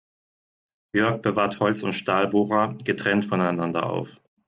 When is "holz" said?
1.59-1.83